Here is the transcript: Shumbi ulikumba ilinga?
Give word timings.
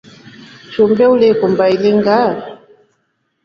Shumbi 0.71 1.03
ulikumba 1.13 1.63
ilinga? 1.75 2.17